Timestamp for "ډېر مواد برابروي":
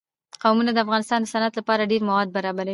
1.91-2.69